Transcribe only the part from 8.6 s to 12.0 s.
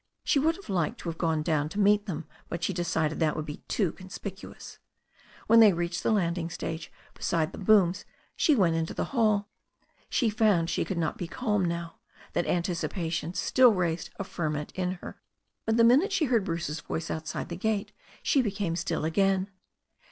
into the hall. She found she could not be calm now,